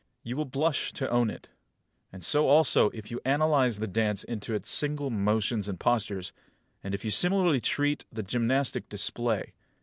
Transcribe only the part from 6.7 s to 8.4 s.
and if you similarly treat the